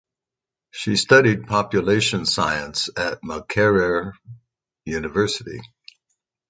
[0.71, 4.13] She studied population science at Makerere
[4.83, 5.61] University.